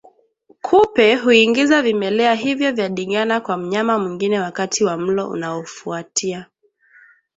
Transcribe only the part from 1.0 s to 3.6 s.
huingiza vimelea hivyo vya Ndigana kwa